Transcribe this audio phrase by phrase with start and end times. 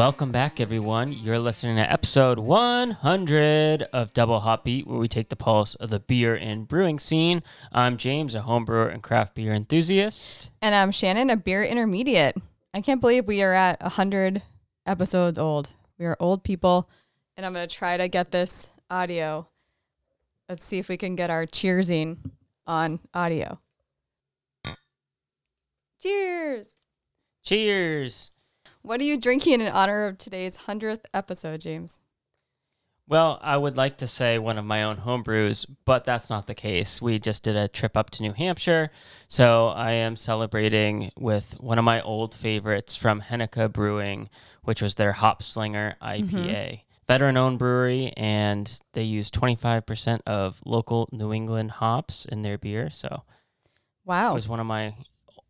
[0.00, 1.12] Welcome back, everyone.
[1.12, 6.00] You're listening to episode 100 of Double Hopbeat, where we take the pulse of the
[6.00, 7.42] beer and brewing scene.
[7.70, 10.48] I'm James, a homebrewer and craft beer enthusiast.
[10.62, 12.38] And I'm Shannon, a beer intermediate.
[12.72, 14.40] I can't believe we are at 100
[14.86, 15.68] episodes old.
[15.98, 16.88] We are old people,
[17.36, 19.48] and I'm going to try to get this audio.
[20.48, 22.16] Let's see if we can get our cheersing
[22.66, 23.60] on audio.
[26.00, 26.68] Cheers.
[27.44, 28.30] Cheers.
[28.82, 31.98] What are you drinking in honor of today's 100th episode, James?
[33.06, 36.54] Well, I would like to say one of my own homebrews, but that's not the
[36.54, 37.02] case.
[37.02, 38.90] We just did a trip up to New Hampshire,
[39.26, 44.30] so I am celebrating with one of my old favorites from Henniker Brewing,
[44.62, 46.30] which was their Hop Slinger IPA.
[46.30, 46.74] Mm-hmm.
[47.08, 52.88] Veteran owned brewery, and they use 25% of local New England hops in their beer.
[52.90, 53.24] So
[54.04, 54.30] Wow.
[54.30, 54.94] it was one of my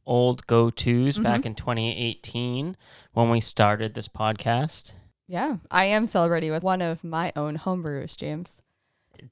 [0.06, 1.22] old go tos mm-hmm.
[1.22, 2.76] back in 2018
[3.12, 4.92] when we started this podcast.
[5.26, 8.60] Yeah, I am celebrating with one of my own homebrews, James.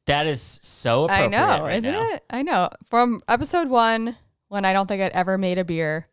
[0.06, 2.08] That is so I know, right isn't now.
[2.10, 2.24] it?
[2.30, 2.68] I know.
[2.88, 4.16] From episode one,
[4.48, 6.04] when I don't think I'd ever made a beer,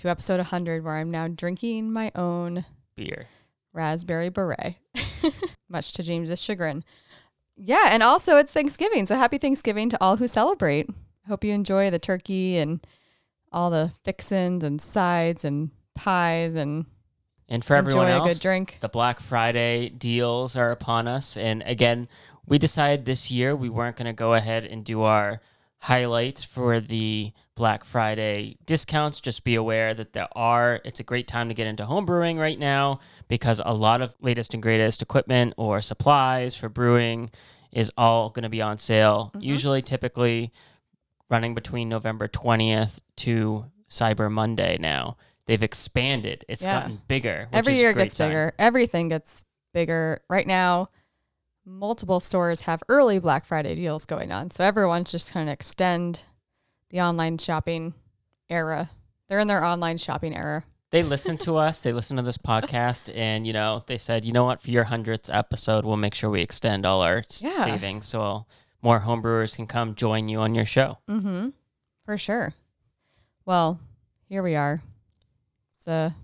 [0.00, 2.64] to episode 100, where I'm now drinking my own
[2.96, 3.26] Beer.
[3.74, 4.76] raspberry beret,
[5.68, 6.84] much to James's chagrin.
[7.54, 10.88] Yeah, and also it's Thanksgiving, so happy Thanksgiving to all who celebrate.
[11.28, 12.80] Hope you enjoy the turkey and
[13.52, 16.86] all the fixins and sides and pies and
[17.48, 18.78] And for everyone else, good drink.
[18.80, 21.36] the Black Friday deals are upon us.
[21.36, 22.08] And again,
[22.46, 25.40] we decided this year we weren't going to go ahead and do our
[25.78, 29.20] highlights for the Black Friday discounts.
[29.20, 32.38] Just be aware that there are, it's a great time to get into home brewing
[32.38, 37.30] right now because a lot of latest and greatest equipment or supplies for brewing
[37.72, 39.30] is all going to be on sale.
[39.34, 39.42] Mm-hmm.
[39.42, 40.52] Usually, typically
[41.30, 45.16] running between November 20th to Cyber Monday now.
[45.46, 46.44] They've expanded.
[46.48, 46.80] It's Yeah.
[46.80, 47.46] gotten bigger.
[47.50, 48.28] which Every is year gets sign.
[48.28, 48.52] bigger.
[48.58, 50.22] Everything gets bigger.
[50.28, 50.88] Right now,
[51.64, 54.50] multiple stores have early Black Friday deals going on.
[54.50, 56.22] So everyone's just trying to extend
[56.90, 57.94] the online shopping
[58.48, 58.90] era.
[59.28, 60.64] They're in their online shopping era.
[60.90, 61.80] They listen to us.
[61.82, 64.84] They listen to this podcast, and you know they said, you know what, for your
[64.84, 67.64] hundredth episode, we'll make sure we extend all our Yeah.
[67.64, 68.46] savings so
[68.82, 70.98] more homebrewers can come join you on your show.
[71.08, 71.50] Mm-hmm.
[72.04, 72.54] For sure.
[73.44, 73.80] Well,
[74.28, 74.82] here we are.
[75.76, 76.14] It's a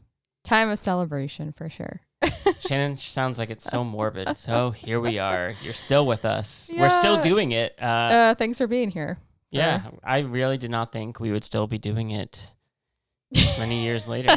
[0.45, 2.01] time of celebration for sure.
[2.61, 4.37] Shannon sounds like it's so morbid.
[4.37, 5.55] So here we are.
[5.63, 6.71] You're still with us.
[6.77, 7.75] We're still doing it.
[7.81, 9.19] Uh, Uh, thanks for being here.
[9.51, 12.53] yeah, I really did not think we would still be doing it
[13.59, 14.37] many years later.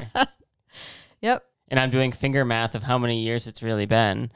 [1.22, 1.46] Yep.
[1.70, 4.32] And I'm doing finger math of how many years it's really been.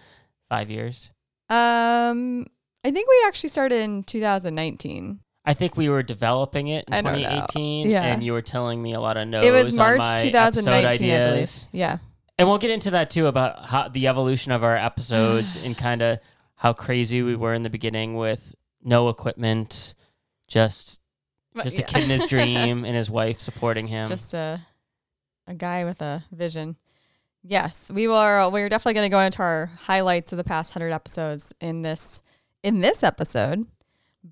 [0.49, 1.09] Five years.
[1.49, 2.45] Um,
[2.83, 5.19] I think we actually started in 2019.
[5.45, 7.19] I think we were developing it in I don't know.
[7.19, 8.03] 2018, Yeah.
[8.03, 11.09] and you were telling me a lot of no's it was on March my 2019,
[11.09, 11.51] episode I believe.
[11.71, 11.97] Yeah.
[12.37, 16.01] And we'll get into that too about how the evolution of our episodes and kind
[16.01, 16.19] of
[16.55, 19.95] how crazy we were in the beginning with no equipment,
[20.47, 20.99] just
[21.61, 21.83] just yeah.
[21.83, 24.07] a kid in his dream and his wife supporting him.
[24.07, 24.61] just a
[25.45, 26.77] a guy with a vision.
[27.45, 28.49] Yes, we will.
[28.51, 32.21] We're definitely going to go into our highlights of the past hundred episodes in this
[32.63, 33.67] in this episode.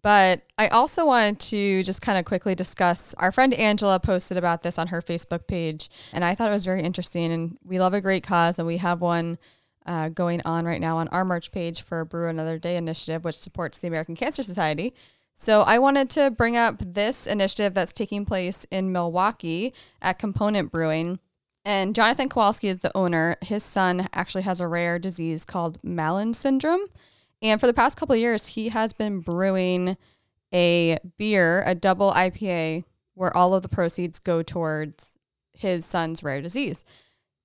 [0.01, 3.13] But I also wanted to just kind of quickly discuss.
[3.15, 6.65] Our friend Angela posted about this on her Facebook page, and I thought it was
[6.65, 7.31] very interesting.
[7.31, 9.37] And we love a great cause, and we have one
[9.85, 13.35] uh, going on right now on our March page for Brew Another Day initiative, which
[13.35, 14.93] supports the American Cancer Society.
[15.35, 20.71] So I wanted to bring up this initiative that's taking place in Milwaukee at Component
[20.71, 21.19] Brewing.
[21.65, 23.35] And Jonathan Kowalski is the owner.
[23.41, 26.85] His son actually has a rare disease called Malan syndrome.
[27.41, 29.97] And for the past couple of years, he has been brewing
[30.53, 32.83] a beer, a double IPA,
[33.15, 35.17] where all of the proceeds go towards
[35.53, 36.83] his son's rare disease.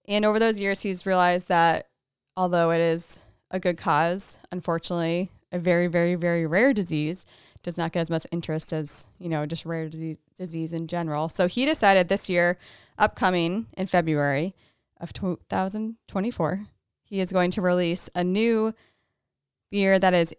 [0.07, 1.89] And over those years, he's realized that
[2.37, 3.19] although it is
[3.51, 7.25] a good cause, unfortunately, a very, very, very rare disease
[7.63, 11.29] does not get as much interest as, you know, just rare disease, disease in general.
[11.29, 12.57] So he decided this year,
[12.99, 14.53] upcoming in February
[15.01, 16.67] of 2024,
[17.05, 18.75] he is going to release a new
[19.71, 20.35] beer that is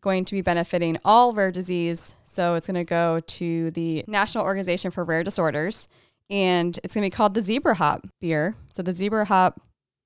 [0.00, 2.14] going to be benefiting all rare disease.
[2.24, 5.88] So it's going to go to the National Organization for Rare Disorders
[6.30, 8.54] and it's going to be called the Zebra Hop beer.
[8.72, 9.60] So the Zebra Hop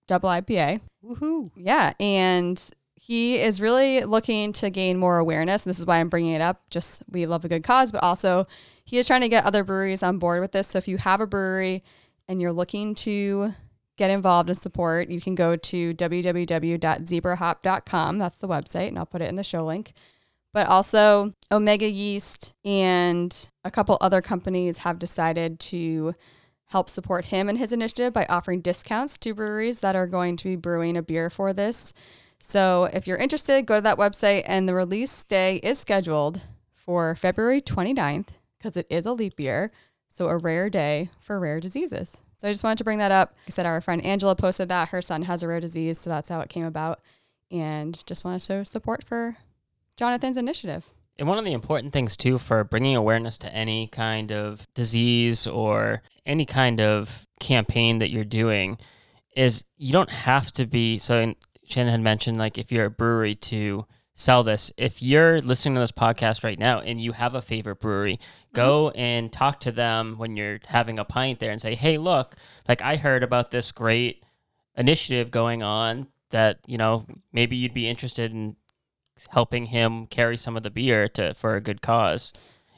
[0.08, 0.80] double IPA.
[1.04, 1.50] Woohoo!
[1.54, 5.64] Yeah, and he is really looking to gain more awareness.
[5.64, 6.62] And This is why I'm bringing it up.
[6.70, 8.44] Just we love a good cause, but also
[8.84, 10.68] he is trying to get other breweries on board with this.
[10.68, 11.82] So if you have a brewery
[12.26, 13.54] and you're looking to
[13.96, 18.18] get involved and support, you can go to www.zebrahop.com.
[18.18, 19.92] That's the website, and I'll put it in the show link.
[20.52, 26.14] But also, Omega Yeast and a couple other companies have decided to
[26.66, 30.50] help support him and his initiative by offering discounts to breweries that are going to
[30.50, 31.92] be brewing a beer for this.
[32.38, 36.42] So if you're interested, go to that website and the release day is scheduled
[36.72, 39.70] for February 29th because it is a leap year.
[40.08, 42.20] So a rare day for rare diseases.
[42.44, 43.34] So I just wanted to bring that up.
[43.48, 46.28] I said our friend Angela posted that her son has a rare disease, so that's
[46.28, 47.00] how it came about.
[47.50, 49.36] And just want to show support for
[49.96, 50.84] Jonathan's initiative.
[51.18, 55.46] And one of the important things too for bringing awareness to any kind of disease
[55.46, 58.76] or any kind of campaign that you're doing
[59.34, 61.32] is you don't have to be so
[61.64, 64.70] Shannon had mentioned like if you're a brewery to sell this.
[64.76, 68.18] If you're listening to this podcast right now and you have a favorite brewery,
[68.52, 68.98] go mm-hmm.
[68.98, 72.36] and talk to them when you're having a pint there and say, "Hey, look,
[72.68, 74.24] like I heard about this great
[74.76, 78.56] initiative going on that, you know, maybe you'd be interested in
[79.30, 82.32] helping him carry some of the beer to for a good cause."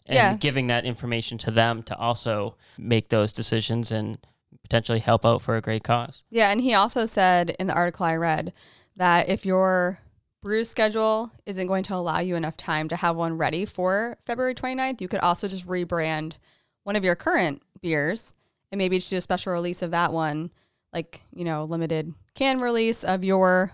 [0.08, 0.36] And yeah.
[0.36, 4.18] giving that information to them to also make those decisions and
[4.62, 6.22] potentially help out for a great cause.
[6.30, 8.52] Yeah, and he also said in the article I read
[8.96, 9.98] that if you're
[10.46, 14.54] brew schedule isn't going to allow you enough time to have one ready for February
[14.54, 16.34] 29th, you could also just rebrand
[16.84, 18.32] one of your current beers
[18.70, 20.52] and maybe just do a special release of that one,
[20.92, 23.72] like, you know, limited can release of your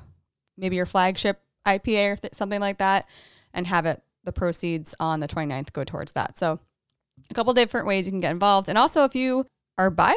[0.56, 3.06] maybe your flagship IPA or th- something like that,
[3.52, 6.38] and have it the proceeds on the 29th go towards that.
[6.38, 6.58] So,
[7.28, 8.70] a couple different ways you can get involved.
[8.70, 9.44] And also, if you
[9.76, 10.14] are by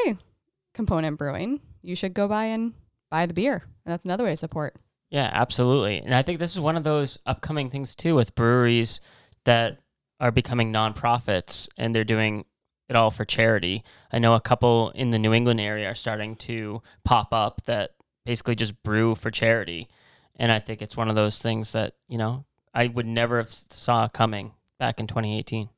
[0.73, 2.75] component brewing, you should go by and
[3.11, 3.65] buy the beer.
[3.85, 4.77] And that's another way to support.
[5.15, 5.99] Yeah, absolutely.
[5.99, 8.99] And I think this is one of those upcoming things too with breweries
[9.45, 9.79] that
[10.19, 12.43] are becoming nonprofits and they're doing
[12.89, 13.81] it all for charity.
[14.11, 17.91] I know a couple in the New England area are starting to pop up that
[18.25, 19.87] basically just brew for charity.
[20.35, 23.49] And I think it's one of those things that, you know, I would never have
[23.49, 25.69] saw coming back in 2018.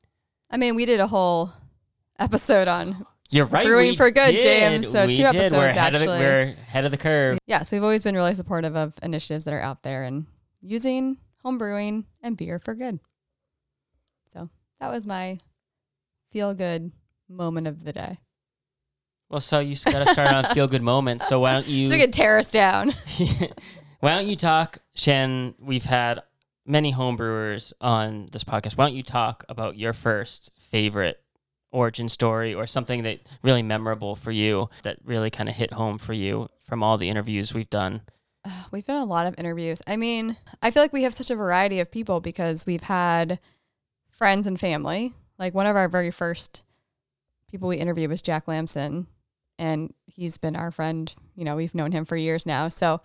[0.50, 1.52] I mean, we did a whole
[2.18, 3.66] episode on you're right.
[3.66, 4.40] Brewing for good, did.
[4.40, 4.90] James.
[4.90, 5.36] So we two did.
[5.36, 6.12] episodes we're ahead actually.
[6.12, 7.38] Of the, we're ahead of the curve.
[7.46, 10.26] Yeah, so we've always been really supportive of initiatives that are out there and
[10.62, 13.00] using home brewing and beer for good.
[14.32, 14.48] So
[14.80, 15.38] that was my
[16.30, 16.92] feel good
[17.28, 18.18] moment of the day.
[19.30, 21.28] Well, so you got to start on feel good moments.
[21.28, 21.86] So why don't you?
[21.86, 22.94] So you can tear us down.
[24.00, 25.54] why don't you talk, Shen?
[25.58, 26.22] We've had
[26.64, 28.76] many homebrewers on this podcast.
[28.76, 31.20] Why don't you talk about your first favorite
[31.70, 35.98] origin story or something that really memorable for you that really kind of hit home
[35.98, 38.02] for you from all the interviews we've done?
[38.70, 39.82] We've done a lot of interviews.
[39.86, 43.38] I mean, I feel like we have such a variety of people because we've had
[44.10, 45.12] friends and family.
[45.38, 46.64] Like one of our very first
[47.50, 49.06] people we interviewed was Jack Lamson,
[49.58, 51.14] and he's been our friend.
[51.34, 52.68] You know, we've known him for years now.
[52.68, 53.00] So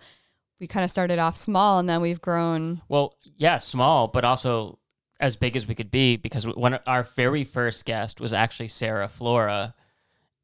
[0.60, 2.80] we kind of started off small and then we've grown.
[2.88, 4.78] Well, yeah, small, but also
[5.20, 9.08] as big as we could be because when our very first guest was actually Sarah
[9.08, 9.74] Flora,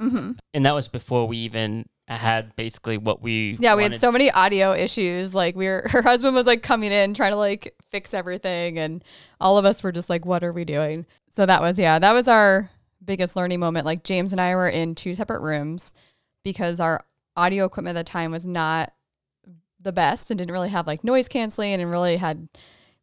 [0.00, 0.32] mm-hmm.
[0.54, 4.30] and that was before we even had basically what we yeah we had so many
[4.30, 5.34] audio issues.
[5.34, 9.04] Like we were her husband was like coming in trying to like fix everything and
[9.40, 11.06] all of us were just like what are we doing?
[11.30, 12.70] So that was yeah that was our
[13.04, 13.86] biggest learning moment.
[13.86, 15.92] Like james and i were in two separate rooms
[16.44, 17.04] because our
[17.36, 18.92] audio equipment at the time was not
[19.80, 22.48] the best and didn't really have like noise canceling and really had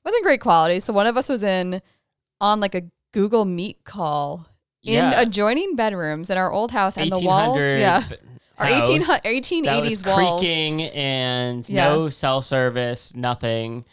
[0.07, 0.79] wasn't great quality.
[0.79, 1.81] So one of us was in
[2.39, 4.47] on like a Google Meet call
[4.83, 5.19] in yeah.
[5.19, 7.59] adjoining bedrooms in our old house and the walls.
[7.59, 8.03] Yeah.
[8.57, 10.41] Our 18, 1880s that walls.
[10.41, 13.85] creaking and no cell service, nothing.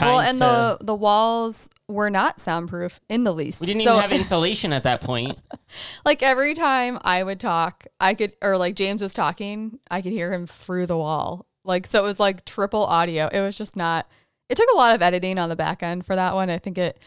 [0.00, 3.60] well, and to, the the walls were not soundproof in the least.
[3.60, 5.38] We didn't so, even have insulation at that point.
[6.06, 10.12] like every time I would talk, I could, or like James was talking, I could
[10.12, 11.44] hear him through the wall.
[11.62, 13.28] Like so, it was like triple audio.
[13.28, 14.08] It was just not
[14.48, 16.50] it took a lot of editing on the back end for that one.
[16.50, 16.98] I think it.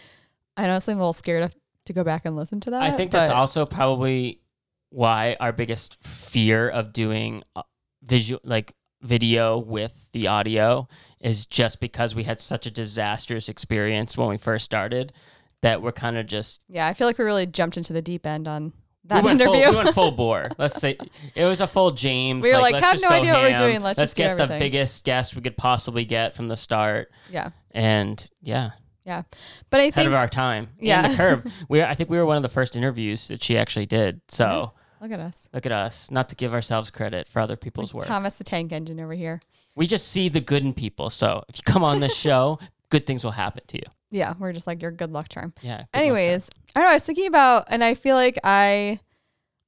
[0.57, 1.55] I honestly am a little scared of,
[1.85, 2.81] to go back and listen to that.
[2.81, 4.41] I think that's also probably
[4.89, 7.61] why our biggest fear of doing uh,
[8.03, 10.87] visual like video with the audio
[11.21, 15.13] is just because we had such a disastrous experience when we first started
[15.61, 18.25] that we're kind of just yeah i feel like we really jumped into the deep
[18.25, 18.73] end on
[19.09, 19.63] that we interview.
[19.63, 20.49] Full, we went full bore.
[20.57, 20.97] Let's say
[21.35, 22.43] it was a full James.
[22.43, 23.43] We were like, like have no idea ham.
[23.43, 23.81] what we're doing.
[23.81, 27.11] Let's, let's get the biggest guest we could possibly get from the start.
[27.29, 27.49] Yeah.
[27.71, 28.71] And yeah.
[29.05, 29.23] Yeah.
[29.69, 30.69] But I think ahead of our time.
[30.79, 31.03] Yeah.
[31.03, 31.53] And the curve.
[31.69, 34.21] We I think we were one of the first interviews that she actually did.
[34.29, 35.03] So mm-hmm.
[35.03, 35.49] look at us.
[35.53, 36.11] Look at us.
[36.11, 38.07] Not to give ourselves credit for other people's like work.
[38.07, 39.41] Thomas the Tank Engine over here.
[39.75, 41.09] We just see the good in people.
[41.09, 43.85] So if you come on this show, good things will happen to you.
[44.11, 45.53] Yeah, we're just like your good luck charm.
[45.61, 45.83] Yeah.
[45.93, 46.91] Anyways, I don't know.
[46.91, 48.99] I was thinking about, and I feel like I,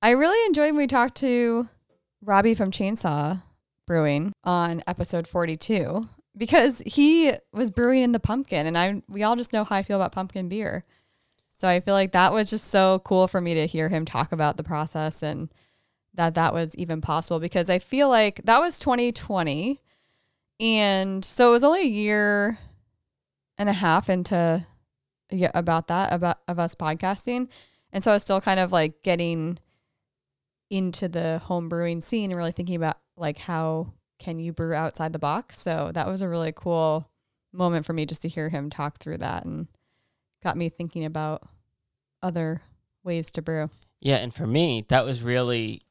[0.02, 1.68] I really enjoyed when we talked to
[2.24, 3.42] Robbie from Chainsaw
[3.86, 9.36] Brewing on episode forty-two because he was brewing in the pumpkin, and I we all
[9.36, 10.86] just know how I feel about pumpkin beer.
[11.58, 14.32] So I feel like that was just so cool for me to hear him talk
[14.32, 15.54] about the process and
[16.16, 19.80] that that was even possible because I feel like that was 2020.
[20.60, 22.58] And so it was only a year
[23.62, 24.66] and a half into
[25.32, 27.48] yeah, about that, about of us podcasting.
[27.94, 29.60] And so I was still kind of like getting
[30.70, 35.14] into the home brewing scene and really thinking about like how can you brew outside
[35.14, 35.60] the box.
[35.60, 37.10] So that was a really cool
[37.54, 39.68] moment for me just to hear him talk through that and
[40.44, 41.44] got me thinking about
[42.22, 42.62] other
[43.04, 43.70] ways to brew.
[44.00, 45.82] Yeah, and for me, that was really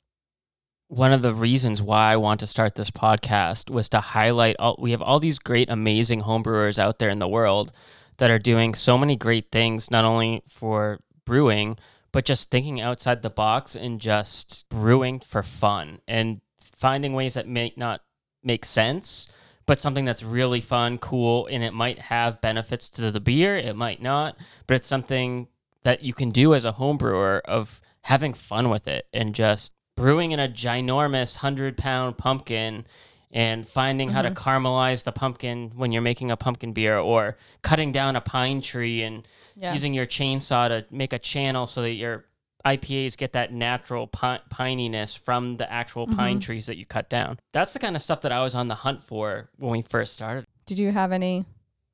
[0.90, 4.74] one of the reasons why I want to start this podcast was to highlight all
[4.80, 7.70] we have all these great amazing homebrewers out there in the world
[8.16, 11.78] that are doing so many great things not only for brewing
[12.10, 17.46] but just thinking outside the box and just brewing for fun and finding ways that
[17.46, 18.02] may not
[18.42, 19.28] make sense
[19.66, 23.76] but something that's really fun, cool, and it might have benefits to the beer, it
[23.76, 25.46] might not, but it's something
[25.84, 29.72] that you can do as a home brewer of having fun with it and just
[30.00, 32.86] brewing in a ginormous 100 pound pumpkin
[33.30, 34.16] and finding mm-hmm.
[34.16, 34.48] how to mm-hmm.
[34.48, 39.02] caramelize the pumpkin when you're making a pumpkin beer or cutting down a pine tree
[39.02, 39.72] and yeah.
[39.74, 42.24] using your chainsaw to make a channel so that your
[42.64, 46.16] IPAs get that natural pi- pininess from the actual mm-hmm.
[46.16, 47.38] pine trees that you cut down.
[47.52, 50.14] That's the kind of stuff that I was on the hunt for when we first
[50.14, 50.46] started.
[50.64, 51.44] Did you have any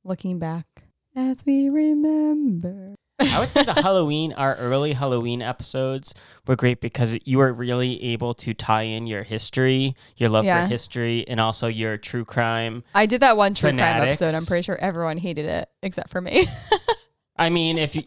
[0.04, 0.66] looking back
[1.16, 2.94] as we remember?
[3.18, 6.14] I would say the Halloween, our early Halloween episodes
[6.46, 10.64] were great because you were really able to tie in your history, your love yeah.
[10.64, 12.84] for history, and also your true crime.
[12.94, 14.18] I did that one true fanatics.
[14.18, 14.34] crime episode.
[14.34, 16.46] I'm pretty sure everyone hated it except for me.
[17.38, 18.04] I mean, if you,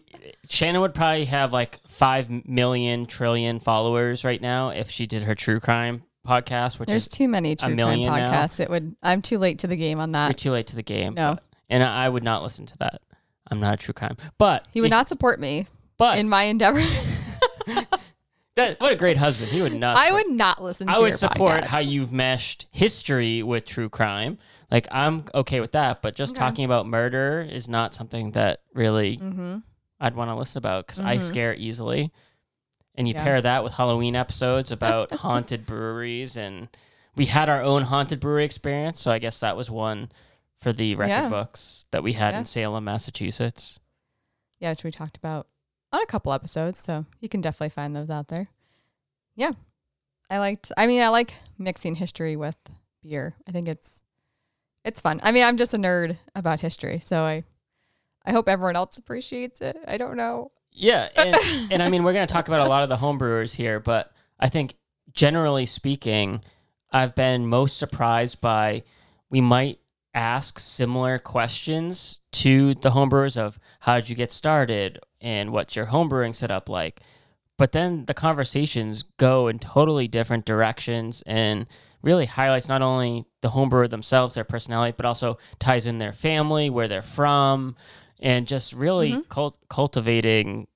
[0.49, 5.35] Shannon would probably have like five million trillion followers right now if she did her
[5.35, 6.79] true crime podcast.
[6.79, 8.59] Which there's too many true crime podcasts.
[8.59, 8.63] Now.
[8.63, 8.95] It would.
[9.01, 10.27] I'm too late to the game on that.
[10.27, 11.13] You're too late to the game.
[11.13, 13.01] No, but, and I would not listen to that.
[13.51, 14.17] I'm not a true crime.
[14.37, 15.67] But he would not support me.
[15.97, 16.81] But in my endeavor.
[18.55, 19.51] that, what a great husband.
[19.51, 19.97] He would not.
[19.97, 20.87] I would not listen.
[20.87, 21.65] To I would support podcast.
[21.65, 24.37] how you've meshed history with true crime.
[24.71, 29.17] Like I'm okay with that, but just talking about murder is not something that really
[29.17, 29.57] mm-hmm.
[29.99, 31.07] I'd want to listen about because mm-hmm.
[31.07, 32.11] I scare easily.
[32.95, 33.23] And you yeah.
[33.23, 36.67] pair that with Halloween episodes about haunted breweries, and
[37.15, 38.99] we had our own haunted brewery experience.
[38.99, 40.11] So I guess that was one
[40.59, 41.29] for the record yeah.
[41.29, 42.39] books that we had yeah.
[42.39, 43.79] in Salem, Massachusetts.
[44.59, 45.47] Yeah, which we talked about
[45.91, 46.79] on a couple episodes.
[46.83, 48.47] So you can definitely find those out there.
[49.35, 49.51] Yeah.
[50.29, 52.57] I liked I mean I like mixing history with
[53.01, 53.35] beer.
[53.47, 54.01] I think it's
[54.85, 55.19] it's fun.
[55.23, 57.43] I mean, I'm just a nerd about history, so I
[58.25, 59.77] I hope everyone else appreciates it.
[59.87, 60.51] I don't know.
[60.71, 63.55] Yeah, and, and I mean, we're going to talk about a lot of the homebrewers
[63.55, 64.75] here, but I think
[65.13, 66.41] generally speaking,
[66.91, 68.83] I've been most surprised by
[69.29, 69.79] we might
[70.13, 74.99] ask similar questions to the homebrewers of how did you get started?
[75.21, 77.01] And what's your homebrewing setup like?
[77.57, 81.67] But then the conversations go in totally different directions and
[82.01, 86.69] really highlights not only the homebrewer themselves their personality but also ties in their family
[86.69, 87.75] where they're from
[88.21, 89.27] and just really mm-hmm.
[89.27, 90.67] cult- cultivating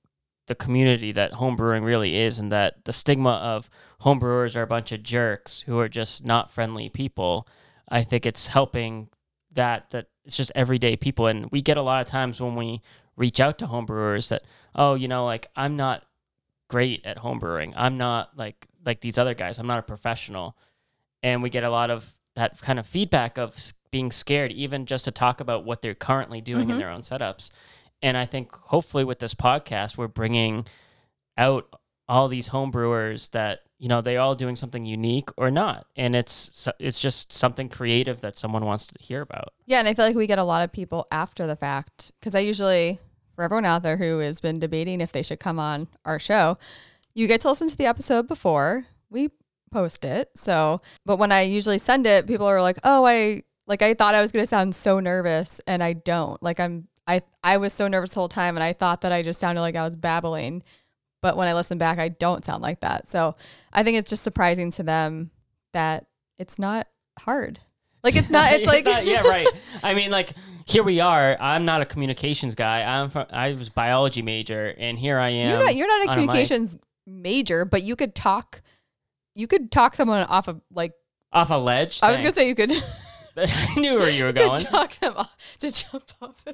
[0.46, 3.70] the community that homebrewing really is and that the stigma of
[4.02, 7.48] homebrewers are a bunch of jerks who are just not friendly people.
[7.88, 9.08] I think it's helping
[9.54, 11.26] that that it's just everyday people.
[11.26, 12.80] And we get a lot of times when we
[13.16, 14.42] reach out to homebrewers that
[14.74, 16.02] oh you know like i'm not
[16.68, 17.72] great at homebrewing.
[17.76, 19.58] I'm not like like these other guys.
[19.58, 20.56] I'm not a professional.
[21.22, 25.04] And we get a lot of that kind of feedback of being scared even just
[25.04, 26.72] to talk about what they're currently doing mm-hmm.
[26.72, 27.50] in their own setups.
[28.02, 30.66] And i think hopefully with this podcast we're bringing
[31.38, 31.72] out
[32.08, 35.86] all these homebrewers that you know they're all doing something unique or not.
[35.94, 39.52] And it's it's just something creative that someone wants to hear about.
[39.66, 42.34] Yeah and i feel like we get a lot of people after the fact because
[42.34, 42.98] i usually
[43.36, 46.56] for everyone out there who has been debating if they should come on our show
[47.12, 49.28] you get to listen to the episode before we
[49.70, 50.30] post it.
[50.34, 54.14] So but when i usually send it people are like oh i like i thought
[54.14, 56.42] i was going to sound so nervous and i don't.
[56.42, 59.20] Like i'm i i was so nervous the whole time and i thought that i
[59.20, 60.62] just sounded like i was babbling
[61.24, 63.08] but when I listen back, I don't sound like that.
[63.08, 63.34] So
[63.72, 65.30] I think it's just surprising to them
[65.72, 66.04] that
[66.36, 66.86] it's not
[67.18, 67.60] hard.
[68.02, 68.52] Like it's not.
[68.52, 69.48] It's, it's like not, yeah, right.
[69.82, 70.34] I mean, like
[70.66, 71.38] here we are.
[71.40, 72.82] I'm not a communications guy.
[72.82, 75.48] I'm from, I was biology major, and here I am.
[75.48, 75.76] You're not.
[75.76, 76.78] You're not a communications a
[77.10, 78.60] major, but you could talk.
[79.34, 80.92] You could talk someone off of like
[81.32, 82.00] off a ledge.
[82.02, 82.70] I was gonna say you could.
[83.36, 84.62] I knew where you were going.
[84.62, 86.44] talk them off to jump off.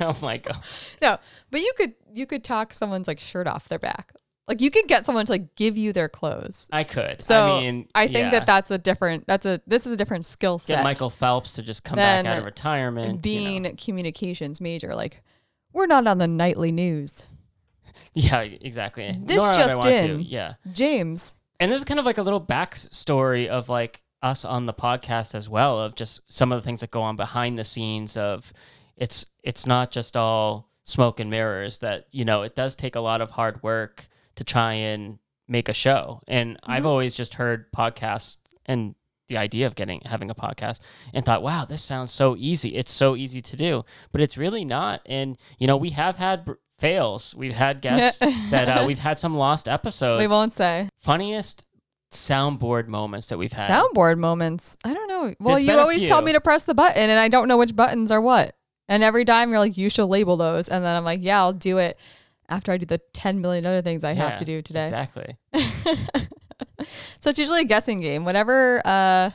[0.00, 0.62] oh my god.
[1.00, 1.18] No,
[1.50, 4.12] but you could you could talk someone's like shirt off their back.
[4.48, 6.68] Like you could get someone to like give you their clothes.
[6.72, 7.22] I could.
[7.22, 8.30] So I mean, I think yeah.
[8.30, 9.26] that that's a different.
[9.26, 10.76] That's a this is a different skill set.
[10.76, 13.22] Get Michael Phelps to just come back out of retirement.
[13.22, 13.74] Being you know.
[13.82, 15.22] communications major, like
[15.72, 17.28] we're not on the nightly news.
[18.14, 19.16] Yeah, exactly.
[19.20, 20.18] This Nor just in.
[20.18, 20.22] To.
[20.22, 24.66] Yeah, James And this is kind of like a little backstory of like us on
[24.66, 27.64] the podcast as well of just some of the things that go on behind the
[27.64, 28.52] scenes of
[28.96, 33.00] it's it's not just all smoke and mirrors that you know it does take a
[33.00, 36.22] lot of hard work to try and make a show.
[36.28, 36.86] And i've Mhm.
[36.86, 38.94] always just heard podcasts and
[39.28, 40.78] the idea of getting having a podcast
[41.14, 42.70] and thought wow this sounds so easy.
[42.76, 43.84] It's so easy to do.
[44.12, 45.00] But it's really not.
[45.06, 47.34] And you know we have had br- fails.
[47.34, 48.18] We've had guests
[48.50, 50.20] that uh, we've had some lost episodes.
[50.20, 50.88] We won't say.
[50.98, 51.64] Funniest
[52.12, 54.76] soundboard moments that we've had soundboard moments.
[54.84, 55.34] I don't know.
[55.40, 57.74] Well, There's you always tell me to press the button, and I don't know which
[57.74, 58.56] buttons are what.
[58.88, 61.52] And every time you're like, you should label those, and then I'm like, yeah, I'll
[61.52, 61.98] do it
[62.48, 64.84] after I do the 10 million other things I have to do today.
[64.84, 65.36] exactly
[67.20, 68.24] so it's usually a guessing game.
[68.24, 69.30] Whatever uh,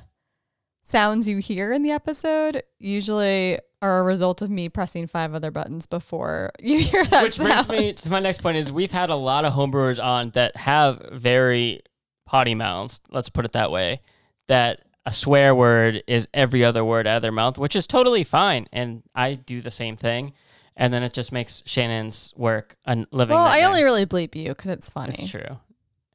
[0.83, 5.51] sounds you hear in the episode usually are a result of me pressing five other
[5.51, 9.09] buttons before you hear that Which brings me to my next point is we've had
[9.09, 11.81] a lot of homebrewers on that have very
[12.27, 14.01] potty mouths, let's put it that way,
[14.47, 18.23] that a swear word is every other word out of their mouth, which is totally
[18.23, 18.67] fine.
[18.71, 20.33] And I do the same thing.
[20.75, 24.49] And then it just makes Shannon's work a living well, I only really bleep you
[24.49, 25.15] because it's funny.
[25.17, 25.59] It's true.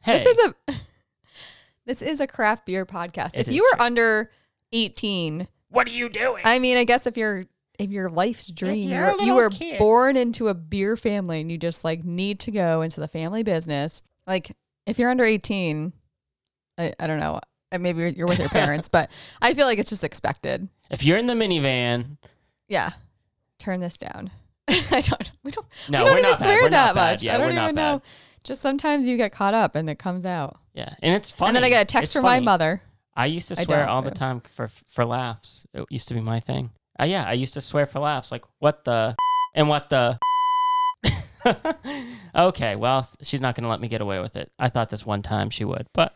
[0.02, 0.38] Hey, This is
[0.68, 0.74] a
[1.86, 3.34] this is a craft beer podcast.
[3.34, 3.86] It if you were true.
[3.86, 4.30] under
[4.72, 6.42] 18, what are you doing?
[6.44, 7.44] I mean, I guess if you're
[7.78, 9.78] if your life's dream, you're you're, you were kid.
[9.78, 13.42] born into a beer family and you just like need to go into the family
[13.42, 14.02] business.
[14.26, 14.52] Like
[14.86, 15.92] if you're under 18,
[16.78, 17.40] I, I don't know.
[17.78, 19.10] Maybe you're- you're with your parents, but
[19.40, 20.68] I feel like it's just expected.
[20.90, 22.18] if you're in the minivan,
[22.68, 22.90] Yeah.
[23.58, 24.30] Turn this down.
[24.68, 27.22] I don't we don't no, we don't even swear that much.
[27.22, 28.02] Yeah, I don't even know.
[28.44, 30.58] Just sometimes you get caught up and it comes out.
[30.74, 31.48] Yeah, and it's funny.
[31.50, 32.82] And then I get a text It's from my mother.
[33.14, 35.64] I used to swear all the time for for laughs.
[35.74, 36.70] It used to be my thing.
[37.00, 39.14] Uh, yeah, I used to swear for laughs, like what the
[39.54, 40.18] and what the.
[42.34, 44.50] okay, well, she's not going to let me get away with it.
[44.58, 46.14] I thought this one time she would, but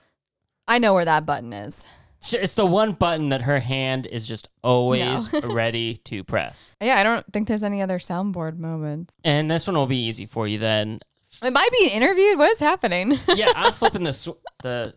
[0.69, 1.85] I know where that button is.
[2.33, 6.73] it's the one button that her hand is just always ready to press.
[6.81, 9.15] Yeah, I don't think there's any other soundboard moments.
[9.25, 11.01] And this one will be easy for you then.
[11.43, 12.39] Am I being interviewed?
[12.39, 13.19] What is happening?
[13.35, 14.95] Yeah, I'm flipping the sw- the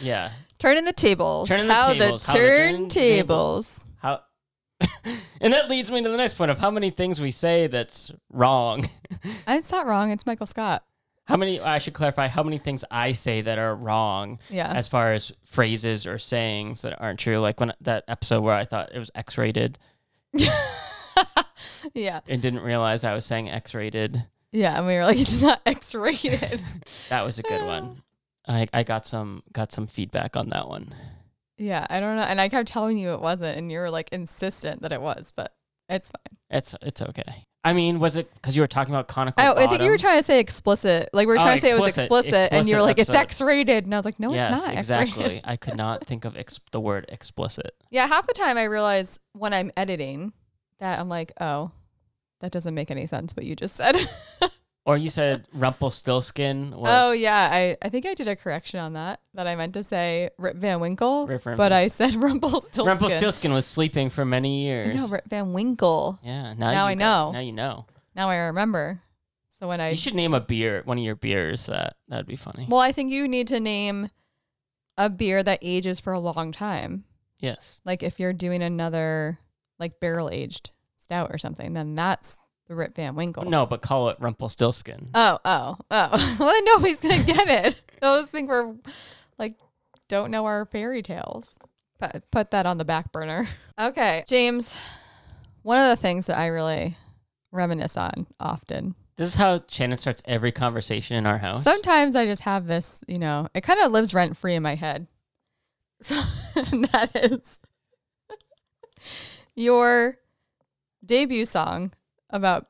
[0.00, 0.30] yeah.
[0.58, 1.48] Turning the tables.
[1.48, 3.84] Turning the how tables, the how the turn turn tables.
[3.98, 4.20] How
[5.40, 8.10] And that leads me to the next point of how many things we say that's
[8.32, 8.88] wrong.
[9.46, 10.10] It's not wrong.
[10.10, 10.84] It's Michael Scott.
[11.24, 11.60] How many?
[11.60, 14.72] I should clarify how many things I say that are wrong Yeah.
[14.72, 17.38] as far as phrases or sayings that aren't true.
[17.38, 19.78] Like when that episode where I thought it was X-rated
[21.94, 22.20] yeah.
[22.26, 24.24] and didn't realize I was saying X-rated.
[24.52, 24.76] Yeah.
[24.76, 26.60] And we were like, it's not X rated.
[27.08, 28.02] That was a good one.
[28.48, 30.94] I, I got some got some feedback on that one.
[31.56, 31.86] yeah.
[31.88, 32.22] I don't know.
[32.22, 33.56] And I kept telling you it wasn't.
[33.56, 35.54] And you were like insistent that it was, but
[35.88, 36.38] it's fine.
[36.50, 37.46] It's it's okay.
[37.64, 39.42] I mean, was it because you were talking about conical?
[39.42, 41.10] I, I think you were trying to say explicit.
[41.12, 42.32] Like we were Oh, trying to say it was explicit.
[42.34, 42.52] explicit.
[42.52, 43.08] And you were like, it's.
[43.10, 43.84] X rated.
[43.84, 45.24] And I was like, no, yes, it's not X rated exactly.
[45.24, 45.40] rated.
[45.44, 47.74] I could not think of ex- the word explicit.
[47.90, 48.06] Yeah.
[48.08, 50.32] Half the time I realize when I'm editing
[50.80, 51.70] that I'm like, oh,
[52.40, 53.96] that doesn't make any sense what you just said.
[54.84, 56.90] Or you said Rumpelstiltskin was.
[56.90, 59.20] Oh yeah, I, I think I did a correction on that.
[59.34, 61.78] That I meant to say Rip Van Winkle, Rip Van but Winkle.
[61.78, 62.86] I said Rumpelstiltskin.
[62.86, 64.96] Rumpelstiltskin was sleeping for many years.
[64.96, 66.18] No, Rip Van Winkle.
[66.24, 67.30] Yeah, now, Now you I got- know.
[67.32, 67.86] Now you know.
[68.16, 69.00] Now I remember.
[69.60, 71.66] So when I You should name a beer, one of your beers.
[71.66, 72.66] That that'd be funny.
[72.68, 74.10] well, I think you need to name
[74.98, 77.04] a beer that ages for a long time.
[77.38, 77.80] yes.
[77.84, 79.38] Like if you're doing another
[79.78, 82.36] like barrel aged stout or something, then that's
[82.72, 83.44] the Rip Van Winkle.
[83.44, 85.10] No, but call it Rumpelstiltskin.
[85.14, 86.36] Oh, oh, oh.
[86.38, 87.80] well, then nobody's gonna get it.
[88.00, 88.74] They'll just think we're
[89.38, 89.56] like
[90.08, 91.58] don't know our fairy tales.
[91.98, 93.48] But put that on the back burner.
[93.80, 94.76] Okay, James.
[95.62, 96.96] One of the things that I really
[97.50, 98.94] reminisce on often.
[99.16, 101.64] This is how Shannon starts every conversation in our house.
[101.64, 104.74] Sometimes I just have this, you know, it kind of lives rent free in my
[104.74, 105.06] head.
[106.02, 106.20] So
[106.54, 107.60] that is
[109.54, 110.18] your
[111.04, 111.92] debut song
[112.32, 112.66] about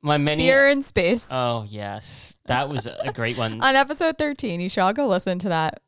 [0.00, 0.44] My many.
[0.44, 1.28] beer in space.
[1.30, 3.60] Oh yes, that was a great one.
[3.62, 4.60] on episode 13.
[4.60, 5.82] You should all go listen to that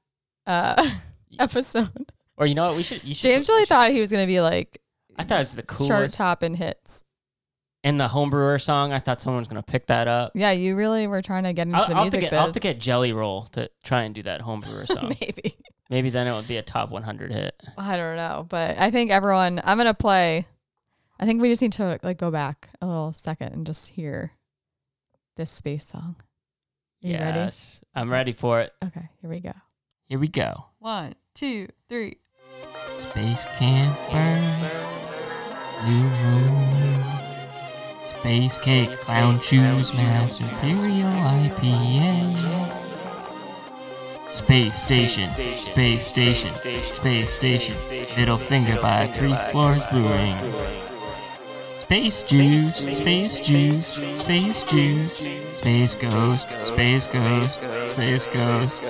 [0.46, 0.90] uh,
[1.38, 2.12] episode.
[2.36, 2.76] or you know what?
[2.76, 3.02] We should.
[3.04, 3.22] You should.
[3.22, 4.80] James really should- thought he was going to be like
[5.16, 6.14] I thought it was the chart coolest.
[6.16, 7.04] top and hits.
[7.84, 10.32] And the homebrewer song, I thought someone was gonna pick that up.
[10.34, 12.32] Yeah, you really were trying to get into I'll, the I'll music get.
[12.32, 15.14] I'll have to get Jelly Roll to try and do that homebrewer song.
[15.20, 15.54] Maybe.
[15.90, 17.54] Maybe then it would be a top 100 hit.
[17.76, 19.60] I don't know, but I think everyone.
[19.62, 20.46] I'm gonna play.
[21.18, 24.32] I think we just need to like go back a little second and just hear
[25.36, 26.16] this space song.
[27.04, 27.38] Are you ready?
[27.38, 28.72] yes, I'm ready for it.
[28.84, 29.52] Okay, here we go.
[30.06, 30.66] Here we go.
[30.78, 32.18] One, two, three.
[32.96, 34.70] Space can't burn.
[35.86, 37.04] New moon.
[38.06, 42.80] Space cake, clown shoes, mass imperial IPA.
[44.30, 47.74] Space Station, Space Station, Space Station.
[48.16, 50.83] Middle finger by Three Floyds Brewing.
[51.84, 55.12] Space Jews, Space Jews, Space Jews,
[55.58, 58.82] Space Ghost, Space Ghost, Space Ghost.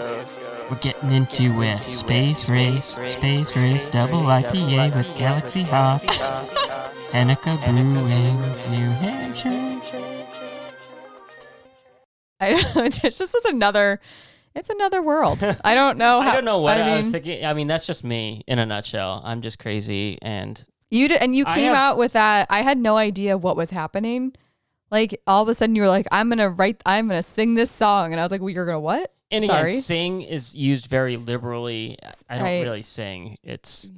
[0.71, 6.05] We're getting into a space race, space race, double IPA with Galaxy hops.
[7.11, 8.37] Hanukkah Brewing,
[8.71, 9.81] New Hampshire.
[12.39, 12.83] I don't know.
[12.85, 14.01] it's just this is another
[14.55, 15.43] it's another world.
[15.65, 17.45] I don't know how I don't know what I, I was mean, thinking.
[17.45, 19.21] I mean, that's just me in a nutshell.
[19.25, 22.47] I'm just crazy, and you did, and you I came have- out with that.
[22.51, 24.33] I had no idea what was happening.
[24.91, 27.71] Like all of a sudden you were like, I'm gonna write I'm gonna sing this
[27.71, 29.13] song and I was like, Well, you're gonna what?
[29.31, 29.81] and again, Sorry.
[29.81, 31.99] sing is used very liberally.
[32.29, 33.37] I don't I- really sing.
[33.43, 33.91] It's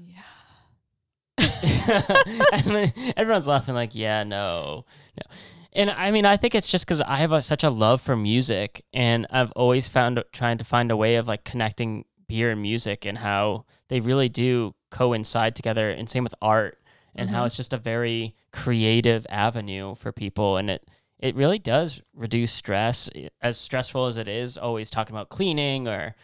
[2.52, 4.85] Everyone- everyone's laughing like, yeah, no,
[5.16, 5.35] no.
[5.72, 8.16] And I mean, I think it's just because I have a, such a love for
[8.16, 12.62] music, and I've always found trying to find a way of like connecting beer and
[12.62, 15.90] music, and how they really do coincide together.
[15.90, 16.78] And same with art,
[17.16, 17.46] and how Mhm.
[17.46, 23.09] it's just a very creative avenue for people, and it it really does reduce stress.
[23.40, 26.14] As stressful as it is, always talking about cleaning or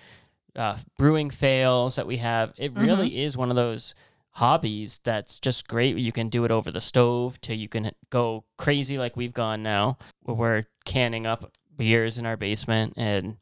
[0.54, 3.94] uh, brewing fails that we have, it really is one of those
[4.32, 5.96] hobbies that's just great.
[5.96, 9.62] You can do it over the stove till you can go crazy like we've gone
[9.62, 13.36] now, where we're canning up beers in our basement, and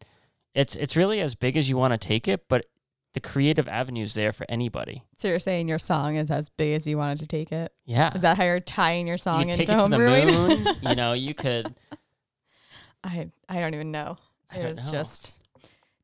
[0.54, 2.66] it's it's really as big as you want to take it, but
[3.12, 5.04] the creative avenue's there for anybody.
[5.16, 7.72] So you're saying your song is as big as you wanted to take it?
[7.84, 9.96] Yeah, Is that how you're tying your you song take into it to home the
[9.96, 10.26] brewing?
[10.28, 10.66] moon.
[10.82, 11.74] you know, you could.
[13.04, 14.16] I I don't even know.
[14.54, 14.92] It was know.
[14.92, 15.34] just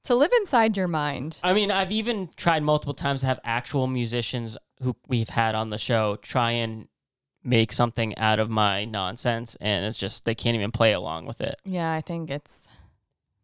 [0.05, 1.39] to live inside your mind.
[1.43, 5.71] I mean, I've even tried multiple times to have actual musicians who we've had on
[5.71, 6.89] the show try and
[7.43, 11.41] make something out of my nonsense, and it's just they can't even play along with
[11.41, 11.57] it.
[11.65, 12.67] Yeah, I think it's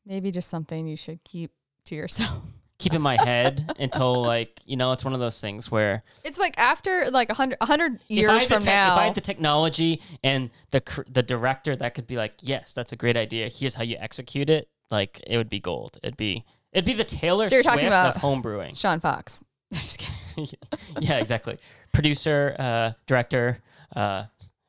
[0.07, 1.53] maybe just something you should keep
[1.87, 2.43] to yourself.
[2.83, 6.39] Keep in my head until like you know, it's one of those things where It's
[6.39, 8.95] like after like a hundred a hundred if I years had the from tech- now.
[8.95, 12.73] if I had the technology and the cr- the director that could be like, yes,
[12.73, 13.49] that's a great idea.
[13.49, 14.69] Here's how you execute it.
[14.91, 15.99] Like it would be gold.
[16.03, 18.77] It'd be it'd be the Taylor So you're Swift talking about- of homebrewing.
[18.77, 19.45] Sean Fox.
[19.73, 20.49] just kidding.
[21.01, 21.59] yeah, exactly.
[21.93, 23.61] Producer, uh, director,
[23.95, 24.25] uh,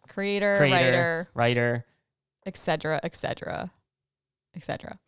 [0.08, 1.86] Creator, creator, writer, writer.
[2.46, 3.72] etc., etc.,
[4.56, 5.00] etc.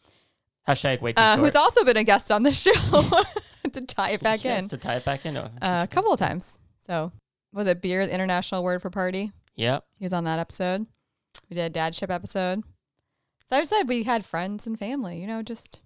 [0.67, 2.71] Hashtag way too Uh, who's also been a guest on the show
[3.71, 5.37] to tie it back Yes, in to tie it back in.
[5.37, 6.57] Oh, uh, a couple of times.
[6.85, 7.11] So
[7.53, 9.31] was it beer, the international word for party?
[9.55, 9.85] Yep.
[9.97, 10.85] He was on that episode.
[11.49, 12.63] We did a dad ship episode.
[13.49, 15.81] So I said we had friends and family, you know, just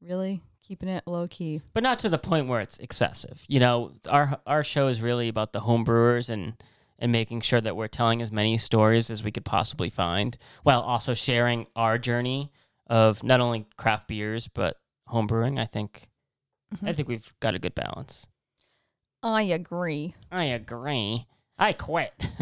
[0.00, 1.60] really keeping it low key.
[1.74, 3.44] But not to the point where it's excessive.
[3.48, 6.54] You know, our our show is really about the home brewers and
[6.98, 10.80] and making sure that we're telling as many stories as we could possibly find, while
[10.80, 12.50] also sharing our journey
[12.86, 14.76] of not only craft beers but
[15.08, 15.58] home brewing.
[15.58, 16.08] I think
[16.72, 16.96] I Mhm.
[16.96, 18.26] think we've got a good balance.
[19.22, 20.14] I agree.
[20.30, 21.26] I agree.
[21.58, 22.12] I quit.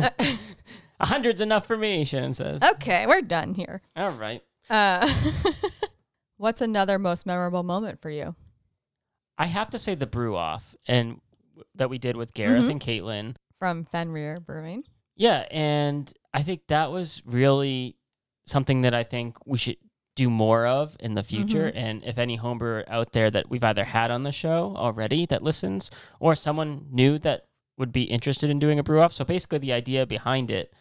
[1.00, 2.62] A hundred's enough for me, Shannon says.
[2.62, 3.82] okay, we're done here.
[3.96, 4.42] All right.
[4.70, 5.12] Uh,
[6.36, 8.34] what's another most memorable moment for you?
[9.36, 11.20] I have to say the brew off and
[11.74, 12.70] that we did with Gareth Mhm.
[12.70, 13.36] and Caitlin.
[13.58, 14.84] From Fenrir Brewing.
[15.16, 17.96] Yeah, and I think that was really
[18.46, 19.76] something that I think we should
[20.14, 21.68] do more of in the future.
[21.68, 21.78] Mm-hmm.
[21.78, 25.42] And if any homebrewer out there that we've either had on the show already that
[25.42, 27.46] listens, or someone new that
[27.76, 29.12] would be interested in doing a brew off.
[29.12, 30.72] So basically, the idea behind it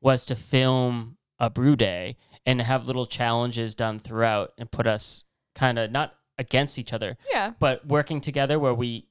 [0.00, 5.24] was to film a brew day and have little challenges done throughout and put us
[5.54, 7.52] kind of not against each other, Yeah.
[7.60, 9.06] but working together where we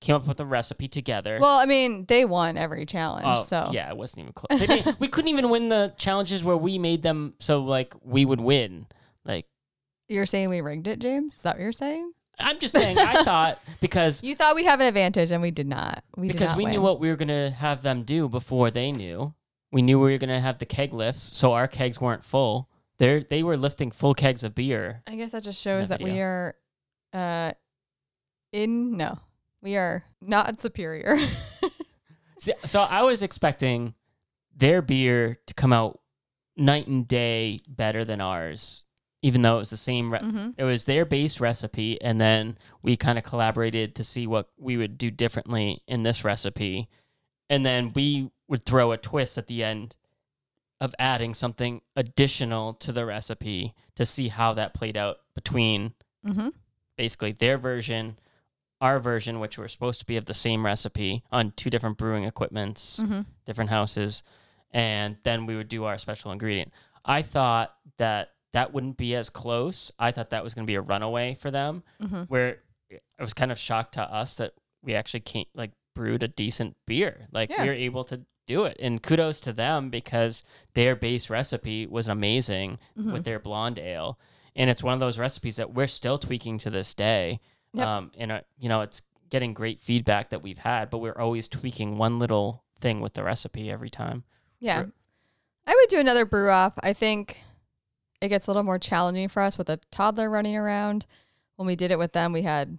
[0.00, 1.38] came up with a recipe together.
[1.40, 4.96] Well, I mean, they won every challenge, Oh, so yeah, it wasn't even close.
[4.98, 8.86] We couldn't even win the challenges where we made them so like we would win.
[9.24, 9.46] Like
[10.08, 11.34] you're saying we rigged it, James?
[11.36, 12.12] Is that what you're saying?
[12.38, 15.66] I'm just saying, I thought because You thought we'd have an advantage, and we did
[15.66, 16.02] not.
[16.16, 18.92] We did because not we knew what we were gonna have them do before they
[18.92, 19.34] knew.
[19.72, 22.68] We knew we were gonna have the keg lifts, so our kegs weren't full.
[22.98, 25.02] They they were lifting full kegs of beer.
[25.06, 26.24] I guess that just shows that that we video.
[26.24, 26.54] are,
[27.12, 27.52] uh,
[28.52, 29.18] in no,
[29.62, 31.16] we are not superior.
[32.38, 33.94] See, So I was expecting
[34.56, 36.00] their beer to come out
[36.56, 38.84] night and day better than ours,
[39.22, 40.12] even though it was the same.
[40.12, 44.26] Re- hmm it was their base recipe and then we kind of collaborated to see
[44.26, 46.88] what we would do differently in this recipe
[47.48, 49.96] and then we would throw a twist at the end
[50.80, 56.48] of adding something additional to the recipe to see how that played out between hmm
[56.96, 58.18] basically their version
[58.82, 62.24] our version which were supposed to be of the same recipe on two different brewing
[62.24, 64.22] equipments hmm different houses,
[64.70, 66.72] and then we would do our special ingredient.
[67.04, 69.92] I thought that that wouldn't be as close.
[69.98, 71.82] I thought that was going to be a runaway for them.
[72.02, 72.22] Mm-hmm.
[72.22, 72.58] Where
[72.92, 76.76] I was kind of shocked to us that we actually can't like brewed a decent
[76.86, 77.26] beer.
[77.32, 77.62] Like Yeah.
[77.62, 80.42] we were able to do it, and kudos to them because
[80.74, 83.12] their base recipe was amazing Mm-hmm.
[83.12, 84.18] with their blonde ale,
[84.56, 87.38] and it's one of those recipes that we're still tweaking to this day.
[87.74, 87.86] Yep.
[87.86, 91.46] Um, and uh, you know, it's getting great feedback that we've had, but we're always
[91.46, 94.24] tweaking one little thing with the recipe every time.
[94.58, 94.86] Yeah.
[95.66, 96.72] I would do another brew off.
[96.82, 97.44] I think
[98.20, 101.06] it gets a little more challenging for us with a toddler running around.
[101.56, 102.78] When we did it with them, we had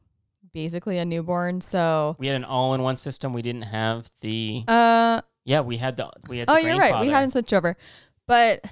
[0.53, 1.61] basically a newborn.
[1.61, 3.33] So, We had an all-in-one system.
[3.33, 5.61] We didn't have the uh, yeah.
[5.61, 6.49] We had the we had.
[6.49, 6.99] oh, the you're right.
[7.01, 7.77] We hadn't switched over.
[8.27, 8.65] But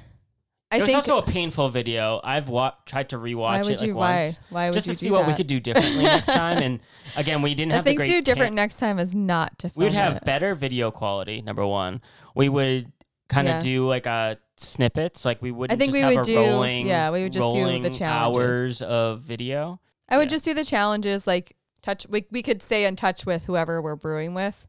[0.71, 2.21] I it was also a painful video.
[2.23, 4.39] I've wa- tried to rewatch why it like you why once.
[4.49, 6.59] why would just you to see what we could do differently next time.
[6.59, 6.79] And
[7.17, 9.15] again, we didn't The have the things to great do different ta- next time is
[9.15, 9.71] not to.
[9.75, 10.25] we would have it.
[10.25, 11.41] better video quality.
[11.41, 12.01] Number one,
[12.35, 12.91] we would
[13.29, 13.61] kind of Yeah.
[13.61, 15.25] do like a snippets.
[15.25, 15.75] Like we wouldn't.
[15.75, 17.89] I think just we have would a do- rolling, yeah, we would just do the
[17.89, 18.81] challenges.
[18.81, 19.79] hours of video.
[20.09, 20.35] I would Yeah.
[20.35, 23.95] just do the challenges like touch we, we could stay in touch with whoever we're
[23.95, 24.65] brewing with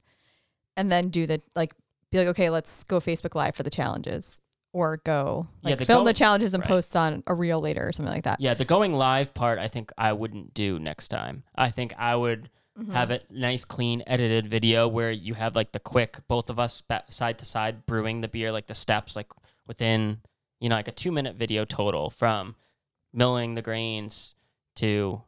[0.76, 1.74] and then do the like
[2.11, 4.40] be like okay let's go Facebook live for the challenges
[4.72, 6.68] or go Yeah, like the film go- the challenges and right.
[6.68, 8.40] post on a reel later or something like that.
[8.40, 11.42] Yeah, the going live part, I think I wouldn't do next time.
[11.57, 12.48] I think I would
[12.79, 12.92] Mhm.
[12.92, 16.83] have it nice, clean, edited video where you have like the quick, both of us
[17.09, 19.26] side to side brewing the beer, like the steps, like
[19.70, 20.20] within,
[20.59, 22.56] you know, like a two minute video total from
[23.12, 24.35] milling the grains
[24.74, 25.22] to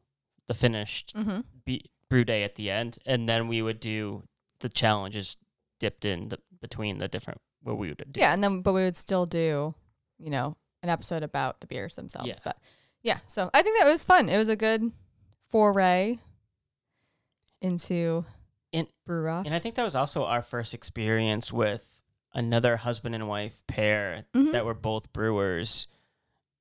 [0.48, 1.44] the finished Mhm.
[1.64, 2.98] be- brew day at the end.
[3.06, 4.24] And then we would do
[4.58, 5.36] the challenges
[5.78, 8.18] dipped in the, between the different, where we would do.
[8.20, 9.76] Yeah, and then but we would still do,
[10.18, 12.26] you know, an episode about the beers themselves.
[12.28, 12.34] Yeah.
[12.42, 12.58] But
[13.04, 14.28] yeah, so I think that was fun.
[14.28, 14.90] It was a good
[15.50, 16.18] foray
[17.60, 18.24] into
[18.72, 19.46] And- brew offs.
[19.46, 21.91] And I think that was also our first experience with
[22.34, 24.52] another husband and wife pair Mhm.
[24.52, 25.86] that were both brewers,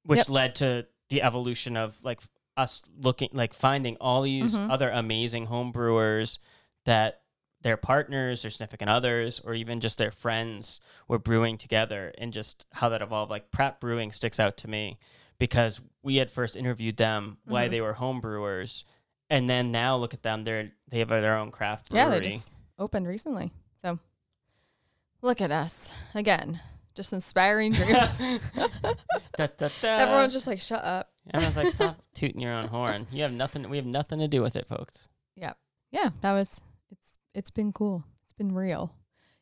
[0.04, 0.30] which Yep.
[0.30, 2.22] led to the evolution of like
[2.58, 4.70] us looking like finding all these Mhm.
[4.70, 6.40] other amazing home brewers
[6.86, 7.22] that
[7.62, 12.66] their partners, their significant others, or even just their friends were brewing together and just
[12.74, 13.30] how that evolved.
[13.30, 14.98] Like Pratt Brewing sticks out to me
[15.38, 17.72] because we had first interviewed them why Mhm.
[17.72, 18.84] they were home brewers.
[19.30, 22.04] And then now look at them, they're they have their own craft brewery.
[22.04, 23.52] Yeah, they just opened recently.
[25.22, 26.60] So look at us again,
[26.96, 28.18] just inspiring dreams.
[29.38, 29.88] Da, da, da.
[29.88, 31.10] Everyone's just like, shut up.
[31.34, 33.08] Everyone's like, stop tooting your own horn.
[33.12, 33.70] You have nothing.
[33.70, 35.08] We have nothing to do with it, folks.
[35.36, 35.54] Yeah,
[35.92, 36.10] yeah.
[36.22, 38.04] that was it's it's been cool.
[38.26, 38.94] It's been real.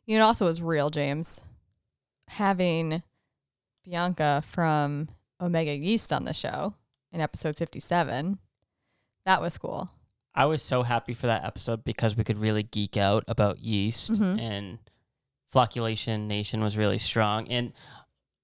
[0.06, 1.42] You know, it also was real, James.
[2.28, 3.02] Having
[3.86, 5.10] Bianca from
[5.42, 6.74] Omega Yeast on the show
[7.12, 8.38] in episode fifty-seven.
[9.26, 9.90] That was cool.
[10.36, 14.12] I was so happy for that episode because we could really geek out about yeast
[14.14, 14.40] Mhm.
[14.40, 14.78] and
[15.54, 17.48] flocculation nation was really strong.
[17.48, 17.74] And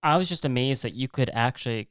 [0.03, 1.89] I was just amazed that you could actually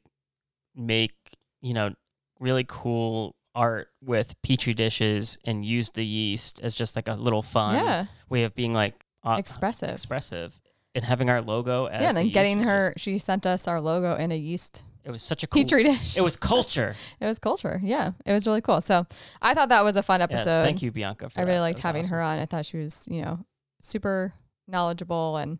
[0.75, 1.13] make,
[1.61, 1.93] you know,
[2.39, 7.41] really cool art with petri dishes and use the yeast as just like a little
[7.41, 9.89] fun yeah, way of being like uh, expressive.
[9.89, 10.59] expressive
[10.93, 12.91] and having our logo as yeah, and then yeast getting her.
[12.93, 15.83] just- She sent us our logo in a yeast it was such a cool petri
[15.83, 16.17] dish.
[16.17, 17.79] it was culture It was culture.
[17.83, 18.81] Yeah, it was really cool.
[18.81, 19.05] So
[19.41, 20.49] I thought that was a fun episode.
[20.49, 21.29] Yes, thank you, Bianca.
[21.29, 21.61] For I really that.
[21.61, 22.39] liked That having her on.
[22.39, 23.45] I thought she was, you know,
[23.81, 24.33] super
[24.67, 25.59] knowledgeable and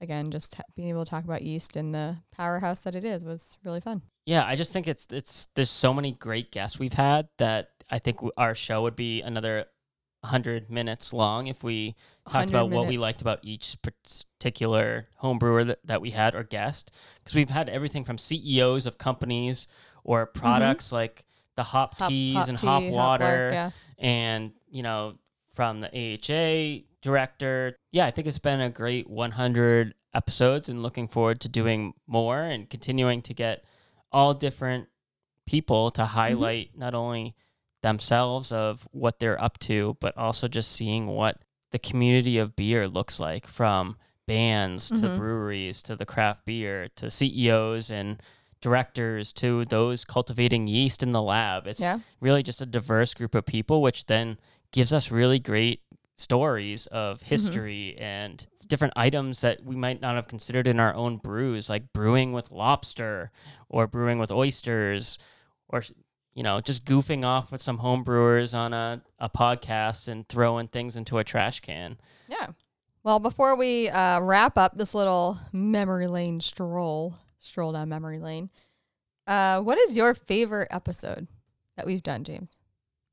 [0.00, 3.24] again, just ha- being able to talk about yeast and the powerhouse that it is
[3.24, 4.02] was really fun.
[4.26, 7.98] Yeah, I just think it's it's there's so many great guests we've had that I
[7.98, 9.66] think w- our show would be another
[10.24, 15.36] hundred minutes long if we talked 100 about what we liked about each particular home
[15.36, 19.66] brewer that, that we had or guest because we've had everything from CEOs of companies
[20.04, 20.38] or mm-hmm.
[20.38, 21.24] products like
[21.56, 23.70] the hop, Hop- teas hop and tea, hop hop water work, yeah.
[23.98, 25.18] and you know
[25.54, 27.76] from the AHA director.
[27.90, 32.40] Yeah, I think it's been a great 100 episodes and looking forward to doing more
[32.42, 33.64] and continuing to get
[34.10, 34.88] all different
[35.46, 37.34] people to highlight not only
[37.82, 42.86] themselves of what they're up to, but also just seeing what the community of beer
[42.86, 43.96] looks like from
[44.28, 45.16] bands to Mhm.
[45.16, 48.22] breweries to the craft beer to CEOs and
[48.60, 51.66] directors to those cultivating yeast in the lab.
[51.66, 51.98] It's Yeah.
[52.20, 54.38] really just a diverse group of people, which then
[54.70, 55.80] gives us really great
[56.16, 61.16] stories of history and different items that we might not have considered in our own
[61.16, 63.30] brews, like brewing with lobster
[63.68, 65.18] or brewing with oysters
[65.68, 65.82] or
[66.34, 70.66] you know, just goofing off with some home brewers on a, a podcast and throwing
[70.68, 71.98] things into a trash can.
[72.28, 72.48] Yeah.
[73.04, 78.48] Well, before we uh, wrap up this little memory lane stroll, stroll down memory lane,
[79.26, 81.26] uh, what is your favorite episode
[81.76, 82.58] that we've done, James?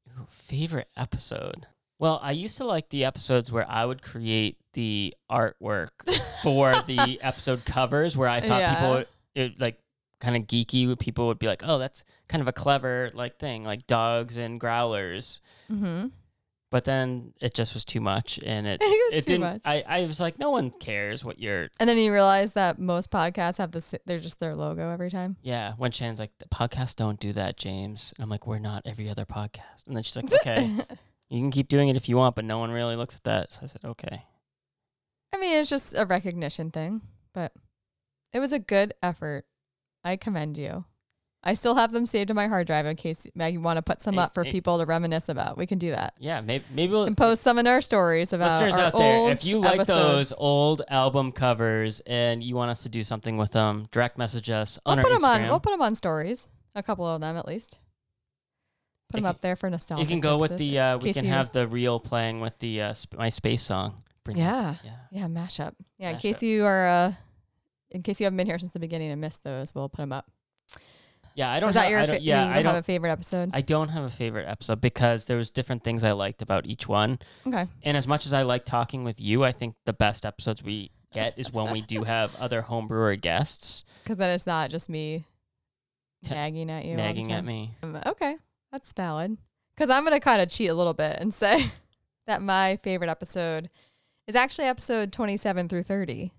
[0.08, 1.68] Ooh, favorite episode?
[2.00, 5.90] Well, I used to like the episodes where I would create the artwork
[6.42, 8.76] for the episode covers, where I thought Yeah.
[8.76, 9.04] people
[9.36, 9.78] it like
[10.22, 10.98] kind of geeky.
[10.98, 14.60] People would be like, "Oh, that's kind of a clever like thing, like dogs and
[14.60, 16.08] growlers." Mm-hmm.
[16.72, 19.42] But then it just was too much, and it It was too didn't.
[19.42, 19.62] much.
[19.66, 21.68] I I was like, no one cares what you're.
[21.80, 23.94] And then you realize that most podcasts have this.
[24.06, 25.36] They're just their logo every time.
[25.42, 28.14] Yeah, when Shannon's like, the podcasts don't do that, James.
[28.16, 29.88] And I'm like, we're not every other podcast.
[29.88, 30.76] And then she's like, okay,
[31.30, 33.54] you can keep doing it if you want, but no one really looks at that.
[33.54, 34.26] So I said, okay.
[35.34, 37.02] I mean, it's just a recognition thing,
[37.34, 37.54] but
[38.34, 39.46] it was a good effort.
[40.04, 40.86] I commend you.
[41.42, 44.02] I still have them saved to my hard drive in case Maggie want to put
[44.02, 45.58] some up for people to reminisce about.
[45.58, 46.14] We can do that.
[46.20, 49.32] Yeah, maybe maybe we'll And post some in our stories about listeners our out there.
[49.32, 50.30] If you like episodes.
[50.30, 54.50] those old album covers and you want us to do something with them, direct message
[54.50, 55.48] us on we'll our put them on.
[55.48, 56.50] We'll put them on stories.
[56.76, 57.80] A couple of them at least.
[59.10, 60.04] Put them can- up there for nostalgia.
[60.04, 60.80] you can go with the.
[60.80, 63.96] Uh, we can you- have the reel playing with the uh, sp- my space song.
[64.24, 64.76] Bring it- Yeah.
[64.84, 64.92] yeah.
[65.12, 65.74] Yeah, mashup.
[65.98, 66.20] Yeah, in Mashup.
[66.22, 67.14] case you are, uh,
[67.92, 70.12] in case you haven't been here since the beginning and missed those, we'll put them
[70.14, 70.30] up.
[71.36, 71.68] Yeah, I don't.
[71.68, 72.00] Was that have, your?
[72.02, 72.76] I fa- don't, yeah, you I have don't.
[72.76, 73.50] a favorite episode.
[73.54, 76.88] I don't have a favorite episode because there was different things I liked about each
[76.88, 77.20] one.
[77.48, 77.68] okay.
[77.84, 80.92] And as much as I like talking with you, I think the best episodes we
[81.14, 85.24] get is when we do have other homebrewer guests Because then it's not just me
[86.24, 86.96] T- nagging at you.
[86.98, 87.72] nagging at me.
[87.84, 88.36] Um, Okay,
[88.72, 89.38] that's valid.
[89.76, 91.72] Because I'm gonna kind of cheat a little bit and say
[92.28, 93.70] that my favorite episode
[94.28, 96.32] is actually episode 27 through 30,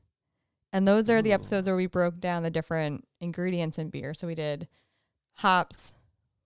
[0.73, 4.14] and those are the episodes where we broke down the different ingredients in beer.
[4.14, 4.69] So we did
[5.37, 5.95] hops,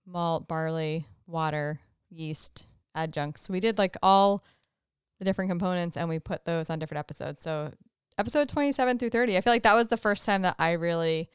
[0.05, 3.43] malt, barley, water, yeast, adjuncts.
[3.43, 4.43] So we did like all
[5.19, 7.41] the different components, and we put those on different episodes.
[7.41, 7.71] So
[8.17, 11.29] episode 27 through 30, I feel like that was the first time that I really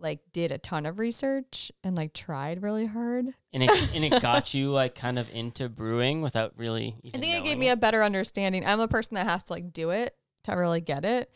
[0.00, 3.26] like did a ton of research and like tried really hard.
[3.52, 6.96] And it and it got you like kind of into brewing without really.
[7.14, 8.64] I think it gave knowing me a better understanding.
[8.64, 11.32] I'm a person that has to like do it to really get it.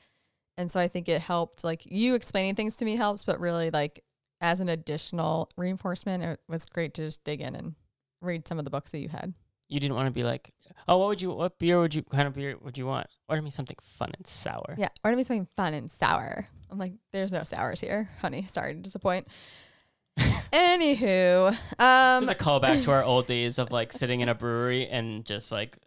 [0.57, 3.71] And so I think it helped like you explaining things to me helps, but really
[3.71, 4.05] like
[4.41, 7.75] as an additional reinforcement, it was great to just dig in and
[8.21, 9.35] read some of the books that you had.
[9.73, 10.53] You didn't want to be like,
[10.87, 11.31] oh, what would you?
[11.33, 12.03] What beer would you?
[12.03, 13.07] Kind of beer would you want?
[13.29, 14.75] Order me something fun and sour.
[14.77, 14.89] Yeah.
[15.03, 16.47] Order me something fun and sour.
[16.71, 18.45] I'm like, there's no sours here, honey.
[18.49, 19.29] Sorry to disappoint.
[20.53, 24.87] Anywho, um, Just a callback to our old days of like sitting in a brewery
[24.87, 25.79] and just like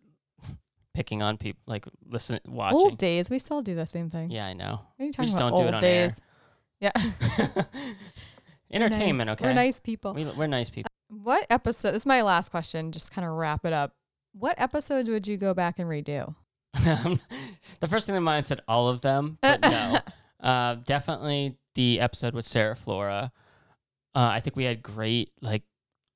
[0.95, 2.77] picking on people, like listen, watching.
[2.77, 4.31] old days, we still do the same thing.
[4.31, 4.81] Yeah, I know.
[4.95, 5.51] What are you We just about?
[5.51, 6.21] don't do old it on days.
[6.81, 6.91] Yeah.
[6.95, 7.65] air.
[8.71, 9.33] Entertainment, Nice.
[9.35, 9.45] okay.
[9.45, 10.13] We're nice people.
[10.15, 10.89] We, we're nice people.
[11.23, 11.91] What episode?
[11.91, 12.91] This is my last question.
[12.91, 13.93] Just kind of wrap it up.
[14.33, 16.35] What episodes would you go back and redo?
[16.73, 19.99] the first thing in mind said all of them, but no.
[20.41, 23.31] Uh, definitely the episode with Sarah Flora.
[24.13, 25.63] Uh, I think we had great like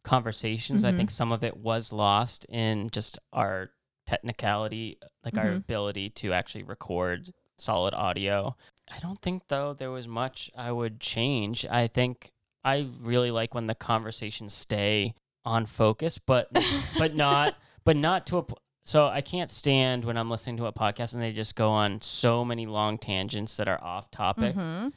[0.04, 0.84] conversations.
[0.84, 0.98] I Mhm.
[0.98, 3.72] think some of it was lost in just our
[4.06, 5.58] technicality, like our Mhm.
[5.58, 8.56] ability to actually record solid audio.
[8.92, 11.66] I don't think though there was much I would change.
[11.66, 12.32] I think
[12.64, 16.50] I really like when the conversations stay on focus, but
[16.98, 18.46] but not but not to a
[18.86, 22.02] so I can't stand when I'm listening to a podcast and they just go on
[22.02, 24.56] so many long tangents that are off topic.
[24.56, 24.94] Mhm.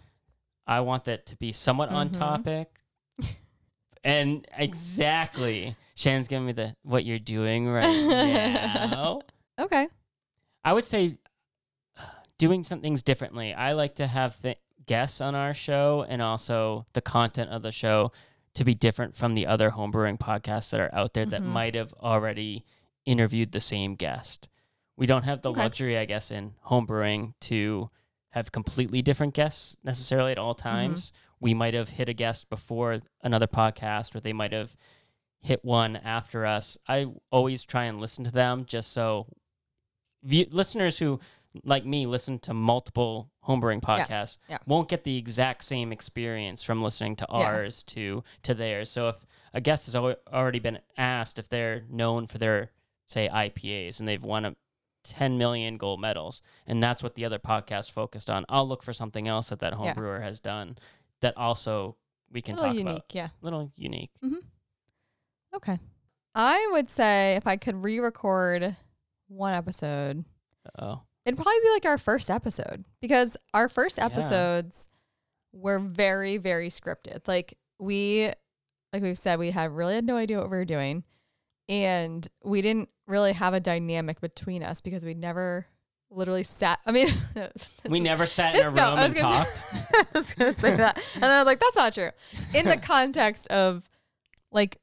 [0.67, 2.19] I want that to be somewhat on Mhm.
[2.19, 2.69] topic.
[4.05, 9.21] And exactly, Shannon's giving me the what you're doing right now.
[9.61, 9.87] Okay.
[10.65, 11.19] I would say
[12.39, 13.53] doing some things differently.
[13.55, 17.73] I like to have th- guests on our show and also the content of the
[17.73, 18.13] show
[18.55, 21.47] to be different from the other homebrewing podcasts that are out there that Mhm.
[21.47, 22.65] might have already
[23.07, 24.49] interviewed the same guest.
[24.97, 25.61] We don't have the Okay.
[25.61, 27.91] luxury, I guess, in homebrewing to
[28.31, 30.69] have completely different guests necessarily at all Mm-hmm.
[30.69, 31.13] times.
[31.41, 34.77] We might have hit a guest before another podcast, or they might have
[35.41, 36.77] hit one after us.
[36.87, 39.27] I always try and listen to them just so
[40.23, 41.19] listeners who,
[41.65, 44.59] like me, listen to multiple homebrewing podcasts yeah.
[44.67, 47.37] won't get the exact same experience from listening to Yeah.
[47.37, 48.89] ours to to theirs.
[48.91, 52.71] So if a guest has already been asked if they're known for their
[53.09, 54.57] say IPAs and they've won a
[55.05, 58.93] 10 million gold medals and that's what the other podcast focused on, I'll look for
[58.93, 59.95] something else that that Yeah.
[59.95, 60.77] homebrewer has done
[61.21, 61.97] that also
[62.31, 62.87] we can talk unique.
[62.87, 63.05] about.
[63.15, 63.29] Yeah.
[63.43, 64.13] Little unique.
[64.25, 64.37] Mm-hmm.
[65.55, 65.79] Okay.
[66.35, 68.77] I would say if I could re-record
[69.29, 70.25] one episode,
[70.79, 71.03] Oh.
[71.25, 74.07] It'd probably be like our first episode because our first Yeah.
[74.07, 74.89] episodes
[75.53, 77.27] were very, very scripted.
[77.29, 78.31] Like we,
[78.93, 81.05] like we've said, we had really had no idea what we were doing,
[81.69, 85.67] and we didn't really have a dynamic between us because we never
[86.11, 86.79] literally sat.
[86.87, 87.09] I mean,
[87.89, 89.59] We never sat in a no, room I and talked.
[89.59, 92.11] say- I was gonna say that, and I was like, "That's not true."
[92.55, 93.89] In the context of,
[94.51, 94.79] like,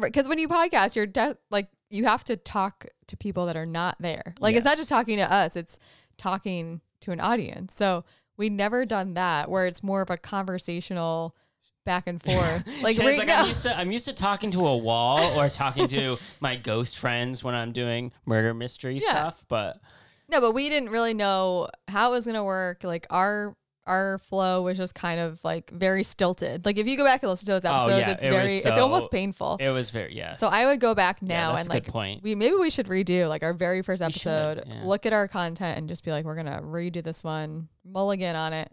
[0.00, 3.66] because when you podcast, you're de- like you have to talk to people that are
[3.66, 4.34] not there.
[4.40, 5.78] Like, it's not just talking to us; it's
[6.16, 7.74] talking to an audience.
[7.74, 8.04] So
[8.36, 11.36] we never done that, where it's more of a conversational
[11.84, 12.64] back and forth.
[12.82, 13.44] Like right like, I'm now.
[13.46, 17.42] used to I'm used to talking to a wall or talking to my ghost friends
[17.44, 19.10] when I'm doing murder mystery Yeah.
[19.10, 19.80] stuff, but
[20.28, 22.84] No, but we didn't really know how it was gonna work.
[22.84, 23.56] Like our
[23.86, 26.64] our flow was just kind of like very stilted.
[26.64, 28.56] Like if you go back and listen to those Oh, episodes, yeah, it's it very
[28.58, 29.56] it's almost painful.
[29.60, 30.34] it was very yeah.
[30.34, 32.22] so I would go back now that's and like point.
[32.22, 34.64] we maybe we should redo like our very first should, episode.
[34.66, 34.82] yeah.
[34.84, 38.52] Look at our content and just be like, we're gonna redo this one, mulligan on
[38.52, 38.70] it.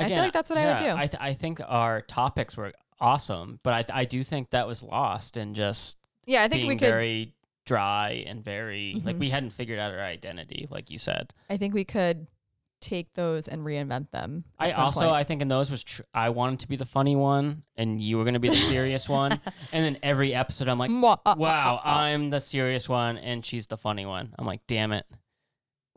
[0.00, 0.90] I feel like that's what I would do.
[0.90, 4.66] I, th- I think our topics were awesome, but I, th- I do think that
[4.66, 6.88] was lost in just Yeah, I think we could.
[6.88, 7.34] very
[7.66, 9.20] dry and very like Mhm.
[9.20, 11.34] we hadn't figured out our identity, like you said.
[11.50, 12.28] I think we could
[12.80, 14.44] take those and reinvent them.
[14.58, 15.12] I also point.
[15.12, 18.18] I think in those was tr- I wanted to be the funny one and you
[18.18, 21.80] were gonna be the serious one, and then every episode I'm like, uh, uh, wow,
[21.84, 21.92] uh, uh.
[21.92, 24.34] I'm the serious one and she's the funny one.
[24.38, 25.06] I'm like, damn it.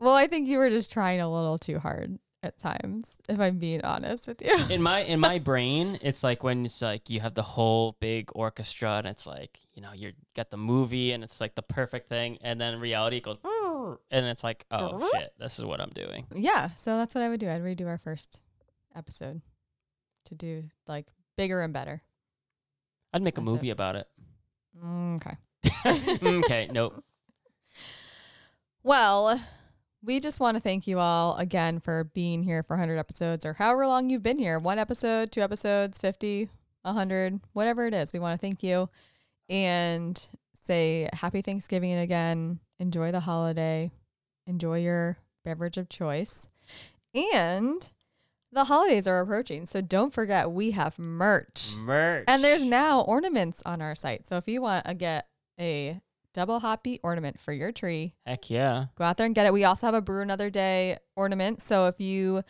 [0.00, 3.58] Well, I think you were just trying a little too hard at times, if I'm
[3.58, 4.52] being honest with you.
[4.68, 8.30] in my in my brain, it's like when it's like you have the whole big
[8.34, 12.08] orchestra and it's like you know you got the movie and it's like the perfect
[12.08, 13.38] thing, and then reality goes
[14.10, 16.26] and it's like oh shit, this is what I'm doing.
[16.34, 17.48] Yeah, so that's what I would do.
[17.48, 18.40] I'd redo our first
[18.94, 19.42] episode
[20.26, 21.06] to do like
[21.36, 22.02] bigger and better.
[23.12, 24.08] I'd make a That's movie about it.
[24.82, 25.36] Mm, Okay.
[26.40, 27.02] okay, nope.
[28.84, 29.40] Well,
[30.02, 33.52] we just want to thank you all again for being here for 100 episodes or
[33.52, 34.58] however long you've been here.
[34.58, 36.48] One episode, two episodes, 50,
[36.82, 38.12] 100, whatever it is.
[38.12, 38.88] We want to thank you
[39.48, 40.28] and
[40.62, 42.60] say happy Thanksgiving again.
[42.78, 43.90] Enjoy the holiday.
[44.46, 46.46] Enjoy your beverage of choice.
[47.14, 47.90] And
[48.52, 49.66] the holidays are approaching.
[49.66, 51.74] So don't forget, we have merch.
[51.76, 52.24] Merch.
[52.28, 54.26] And there's now ornaments on our site.
[54.26, 55.26] So if you want to get
[55.58, 56.00] a
[56.34, 58.86] double hoppy ornament for your tree, heck yeah.
[58.96, 59.52] go out there and get it.
[59.52, 61.60] We also have a brew another day ornament.
[61.60, 62.42] So if you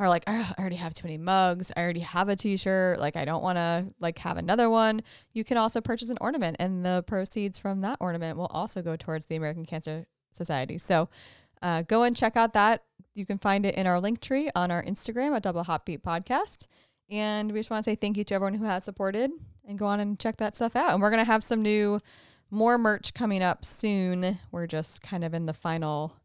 [0.00, 3.16] are like, "Ugh, I already have too many mugs, I already have a t-shirt, like
[3.16, 6.84] I don't want to like have another one, you can also purchase an ornament and
[6.84, 10.78] the proceeds from that ornament will also go towards the American Cancer Society.
[10.78, 11.08] So
[11.62, 12.84] uh, go and check out that.
[13.14, 16.66] You can find it in our link tree on our Instagram at Double Hopbeat Podcast.
[17.10, 19.30] And we just want to say thank you to everyone who has supported
[19.66, 20.92] and go on and check that stuff out.
[20.92, 22.00] And we're going to have some new,
[22.50, 24.38] more merch coming up soon.
[24.50, 26.16] We're just kind of in the final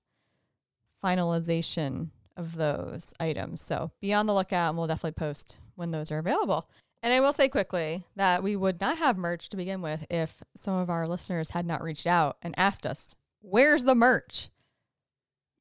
[1.03, 3.61] finalization of those items.
[3.61, 6.69] So be on the lookout and we'll definitely post when those are available.
[7.03, 10.41] And I will say quickly that we would not have merch to begin with if
[10.55, 14.49] some of our listeners had not reached out and asked us, where's the merch?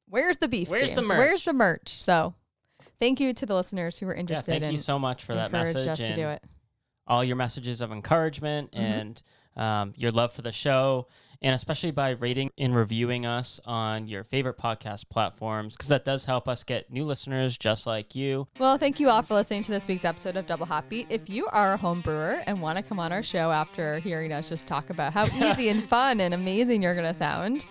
[0.07, 0.69] Where's the beef?
[0.69, 1.09] Where's the James?
[1.09, 2.01] Where's the merch?
[2.01, 2.33] So
[2.99, 5.35] thank you to the listeners who were Yeah, interested thank in you so much for
[5.35, 6.43] that message us to do it.
[7.07, 8.79] all your messages of encouragement Mhm.
[8.79, 9.23] and
[9.55, 11.07] um, your love for the show,
[11.45, 16.25] and especially by rating and reviewing us on your favorite podcast platforms, because that does
[16.25, 18.47] help us get new listeners just like you.
[18.57, 21.05] Well, thank you all for listening to this week's episode of Double Hopbeat.
[21.11, 24.31] If you are a home brewer and want to come on our show after hearing
[24.31, 27.67] us just talk about how easy and fun and amazing you're going to sound,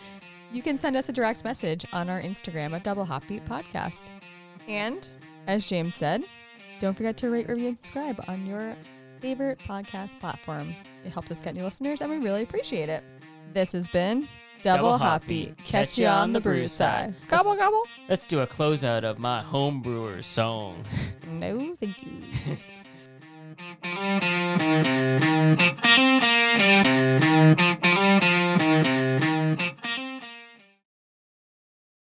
[0.52, 4.04] you can send us a direct message on our Instagram at Double Hopbeat Podcast.
[4.68, 5.08] And
[5.48, 6.22] as James said,
[6.78, 8.76] don't forget to rate, review, and subscribe on your
[9.20, 10.76] favorite podcast platform.
[11.04, 13.02] It helps us get new listeners, and we really appreciate it.
[13.52, 14.28] This has been
[14.62, 15.54] Double, Double Hoppy.
[15.58, 17.14] Catch, Catch you on the brew side.
[17.28, 17.82] Gobble, gobble.
[18.08, 20.84] Let's do a closeout of my homebrewer song.
[21.28, 22.56] no, thank you.